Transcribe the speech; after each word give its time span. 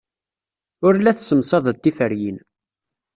Ur 0.85 0.93
la 0.97 1.17
tessemsadeḍ 1.17 1.75
tiferyin. 1.77 2.37